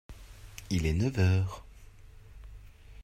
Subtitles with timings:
[0.71, 1.63] Il est neuf heures.